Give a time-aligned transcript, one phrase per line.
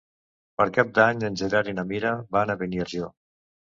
[0.61, 3.13] Per Cap d'Any en Gerard i na Mira van a Beniarjó.